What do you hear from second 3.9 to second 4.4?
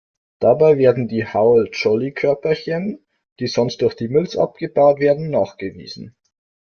die Milz